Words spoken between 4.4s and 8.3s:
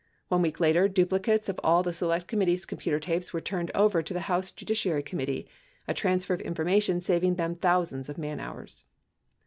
Judiciary Committee, a transfer of information saving them thou sands of